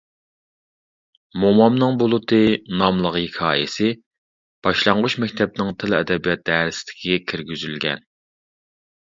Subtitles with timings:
[1.41, 2.39] «مومامنىڭ بۇلۇتى»
[2.79, 3.89] ناملىق ھېكايىسى
[4.69, 8.05] باشلانغۇچ مەكتەپنىڭ تىل-ئەدەبىيات دەرسلىكىگە كىرگۈزۈلگەن.